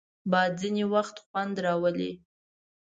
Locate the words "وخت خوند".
0.93-1.55